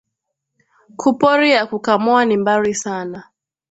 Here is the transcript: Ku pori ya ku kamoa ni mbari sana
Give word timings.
Ku 0.99 1.09
pori 1.19 1.47
ya 1.55 1.61
ku 1.69 1.77
kamoa 1.85 2.21
ni 2.25 2.35
mbari 2.41 2.73
sana 2.83 3.19